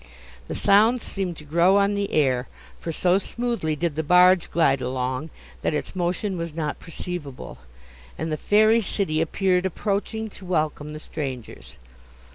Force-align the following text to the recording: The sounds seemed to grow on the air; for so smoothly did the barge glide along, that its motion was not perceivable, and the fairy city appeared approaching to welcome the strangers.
The 0.47 0.55
sounds 0.55 1.03
seemed 1.03 1.37
to 1.37 1.43
grow 1.43 1.77
on 1.77 1.93
the 1.93 2.11
air; 2.11 2.47
for 2.79 2.91
so 2.91 3.19
smoothly 3.19 3.75
did 3.75 3.95
the 3.95 4.01
barge 4.01 4.49
glide 4.49 4.81
along, 4.81 5.29
that 5.61 5.75
its 5.75 5.95
motion 5.95 6.37
was 6.37 6.55
not 6.55 6.79
perceivable, 6.79 7.59
and 8.17 8.31
the 8.31 8.35
fairy 8.35 8.81
city 8.81 9.21
appeared 9.21 9.67
approaching 9.67 10.27
to 10.31 10.43
welcome 10.43 10.93
the 10.93 10.99
strangers. 10.99 11.77